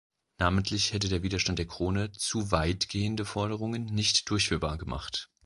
Namentlich 0.39 0.93
hätte 0.93 1.09
der 1.09 1.21
Widerstand 1.21 1.59
der 1.59 1.67
Krone 1.67 2.11
zu 2.11 2.49
weitgehende 2.49 3.23
Forderungen 3.23 3.85
nicht 3.85 4.27
durchführbar 4.31 4.79
gemacht. 4.79 5.29